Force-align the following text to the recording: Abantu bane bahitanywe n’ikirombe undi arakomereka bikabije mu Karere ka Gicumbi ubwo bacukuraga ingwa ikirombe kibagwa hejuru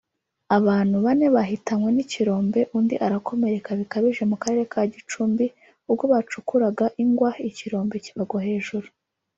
Abantu 0.57 0.95
bane 1.05 1.25
bahitanywe 1.35 1.89
n’ikirombe 1.93 2.59
undi 2.77 2.95
arakomereka 3.05 3.69
bikabije 3.79 4.23
mu 4.31 4.35
Karere 4.43 4.63
ka 4.71 4.81
Gicumbi 4.93 5.45
ubwo 5.89 6.03
bacukuraga 6.13 6.85
ingwa 7.03 7.31
ikirombe 7.49 7.95
kibagwa 8.05 8.39
hejuru 8.47 8.87